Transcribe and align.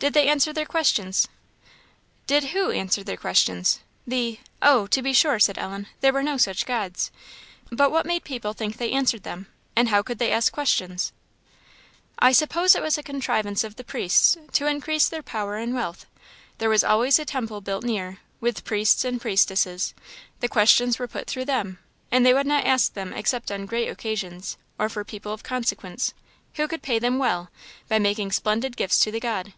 "Did 0.00 0.14
they 0.14 0.28
answer 0.30 0.50
their 0.54 0.64
questions?" 0.64 1.28
"Did 2.26 2.42
who 2.44 2.70
answer 2.70 3.04
their 3.04 3.18
questions?" 3.18 3.80
"The 4.06 4.40
oh, 4.62 4.86
to 4.86 5.02
be 5.02 5.12
sure," 5.12 5.38
said 5.38 5.58
Ellen, 5.58 5.88
"there 6.00 6.14
were 6.14 6.22
no 6.22 6.38
such 6.38 6.64
gods. 6.64 7.10
But 7.70 7.90
what 7.90 8.06
made 8.06 8.24
people 8.24 8.54
think 8.54 8.78
they 8.78 8.92
answered 8.92 9.24
them? 9.24 9.48
and 9.76 9.90
how 9.90 10.00
could 10.00 10.18
they 10.18 10.32
ask 10.32 10.54
questions?" 10.54 11.12
"I 12.18 12.32
suppose 12.32 12.74
it 12.74 12.80
was 12.80 12.96
a 12.96 13.02
contrivance 13.02 13.62
of 13.62 13.76
the 13.76 13.84
priests, 13.84 14.38
to 14.52 14.64
increase 14.64 15.06
their 15.06 15.22
power 15.22 15.56
and 15.56 15.74
wealth. 15.74 16.06
There 16.56 16.70
was 16.70 16.82
always 16.82 17.18
a 17.18 17.26
temple 17.26 17.60
built 17.60 17.84
near, 17.84 18.20
with 18.40 18.64
priests 18.64 19.04
and 19.04 19.20
priestesses; 19.20 19.92
the 20.40 20.48
questions 20.48 20.98
were 20.98 21.08
put 21.08 21.26
through 21.26 21.44
them; 21.44 21.78
and 22.10 22.24
they 22.24 22.32
would 22.32 22.46
not 22.46 22.64
ask 22.64 22.94
them 22.94 23.12
except 23.12 23.52
on 23.52 23.66
great 23.66 23.88
occasions, 23.88 24.56
or 24.78 24.88
for 24.88 25.04
people 25.04 25.34
of 25.34 25.42
consequence, 25.42 26.14
who 26.54 26.66
could 26.68 26.80
pay 26.80 26.98
them 26.98 27.18
well, 27.18 27.50
by 27.86 27.98
making 27.98 28.32
splendid 28.32 28.78
gifts 28.78 28.98
to 29.00 29.10
the 29.12 29.20
god." 29.20 29.52